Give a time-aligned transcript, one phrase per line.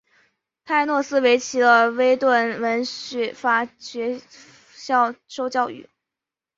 [0.65, 2.81] 他在诺斯威奇的威顿文
[3.35, 4.19] 法学
[4.75, 5.87] 校受教育。